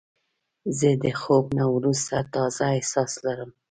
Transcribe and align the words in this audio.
زه 0.77 0.89
د 1.03 1.05
خوب 1.21 1.45
نه 1.57 1.65
وروسته 1.75 2.15
تازه 2.33 2.63
احساس 2.77 3.11
لرم. 3.25 3.49